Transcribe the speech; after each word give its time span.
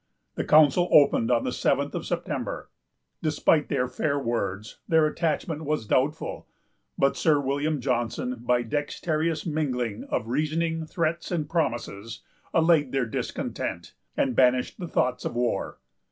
The 0.33 0.43
council 0.43 0.89
opened 0.91 1.29
on 1.29 1.43
the 1.43 1.51
seventh 1.51 1.93
of 1.93 2.07
September. 2.07 2.71
Despite 3.21 3.69
their 3.69 3.87
fair 3.87 4.17
words, 4.17 4.79
their 4.87 5.05
attachment 5.05 5.63
was 5.63 5.85
doubtful; 5.85 6.47
but 6.97 7.15
Sir 7.15 7.39
William 7.39 7.79
Johnson, 7.79 8.37
by 8.39 8.61
a 8.61 8.63
dexterous 8.63 9.45
mingling 9.45 10.05
of 10.05 10.25
reasoning, 10.27 10.87
threats, 10.87 11.29
and 11.29 11.47
promises, 11.47 12.23
allayed 12.51 12.91
their 12.91 13.05
discontent, 13.05 13.93
and 14.17 14.35
banished 14.35 14.79
the 14.79 14.87
thoughts 14.87 15.23
of 15.23 15.35
war. 15.35 15.77